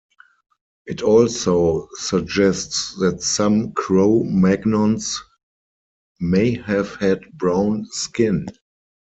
It 0.87 1.03
also 1.03 1.87
suggests 1.93 2.95
that 2.95 3.21
some 3.21 3.71
Cro-Magnons 3.73 5.15
may 6.19 6.55
have 6.55 6.95
had 6.95 7.21
brown 7.33 7.85
skin. 7.91 8.47